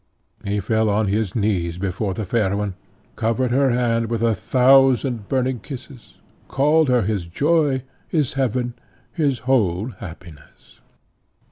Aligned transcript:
He 0.43 0.59
fell 0.59 0.89
on 0.89 1.05
his 1.09 1.35
knees 1.35 1.77
before 1.77 2.15
the 2.15 2.25
fair 2.25 2.57
one, 2.57 2.73
covered 3.15 3.51
her 3.51 3.69
hand 3.69 4.07
with 4.09 4.23
a 4.23 4.33
thousand 4.33 5.29
burning 5.29 5.59
kisses, 5.59 6.17
called 6.47 6.89
her 6.89 7.03
his 7.03 7.27
joy, 7.27 7.83
his 8.07 8.33
heaven, 8.33 8.73
his 9.11 9.37
whole 9.45 9.91
happiness. 9.99 10.81